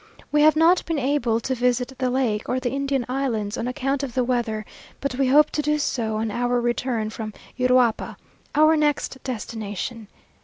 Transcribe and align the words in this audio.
We 0.31 0.41
have 0.41 0.55
not 0.55 0.83
been 0.87 0.97
able 0.97 1.39
to 1.41 1.53
visit 1.53 1.93
the 1.99 2.09
lake, 2.09 2.49
or 2.49 2.59
the 2.59 2.71
Indian 2.71 3.05
islands 3.07 3.55
on 3.55 3.67
account 3.67 4.01
of 4.01 4.15
the 4.15 4.23
weather, 4.23 4.65
but 4.99 5.13
we 5.13 5.27
hope 5.27 5.51
to 5.51 5.61
do 5.61 5.77
so 5.77 6.15
on 6.15 6.31
our 6.31 6.59
return 6.59 7.11
from 7.11 7.33
Uruapa, 7.59 8.17
our 8.55 8.75
next 8.75 9.21
destination. 9.23 10.07